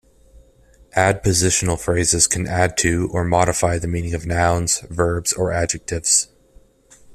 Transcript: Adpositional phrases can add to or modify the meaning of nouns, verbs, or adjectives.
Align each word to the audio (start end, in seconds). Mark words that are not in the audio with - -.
Adpositional 0.97 1.79
phrases 1.79 2.25
can 2.25 2.47
add 2.47 2.75
to 2.77 3.07
or 3.13 3.23
modify 3.23 3.77
the 3.77 3.87
meaning 3.87 4.15
of 4.15 4.25
nouns, 4.25 4.79
verbs, 4.89 5.31
or 5.31 5.51
adjectives. 5.51 6.27